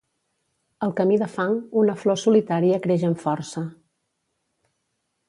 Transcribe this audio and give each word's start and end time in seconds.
Al 0.85 0.93
camí 0.99 1.19
de 1.23 1.27
fang, 1.33 1.53
una 1.83 1.95
flor 2.05 2.19
solitària 2.21 2.79
creix 2.87 3.07
amb 3.11 3.21
força. 3.27 3.65